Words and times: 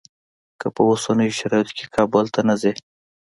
که 0.59 0.67
په 0.75 0.81
اوسنیو 0.89 1.37
شرایطو 1.39 1.75
کې 1.77 1.85
کابل 1.95 2.25
ته 2.33 2.41
نه 2.49 2.55
ځې. 2.61 2.73